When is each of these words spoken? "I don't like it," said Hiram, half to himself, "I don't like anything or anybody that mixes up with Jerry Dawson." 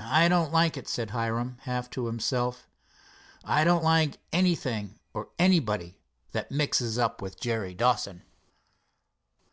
"I 0.00 0.26
don't 0.26 0.52
like 0.52 0.76
it," 0.76 0.88
said 0.88 1.10
Hiram, 1.10 1.58
half 1.60 1.88
to 1.90 2.06
himself, 2.06 2.66
"I 3.44 3.62
don't 3.62 3.84
like 3.84 4.18
anything 4.32 4.98
or 5.14 5.28
anybody 5.38 6.00
that 6.32 6.50
mixes 6.50 6.98
up 6.98 7.22
with 7.22 7.38
Jerry 7.40 7.72
Dawson." 7.72 8.24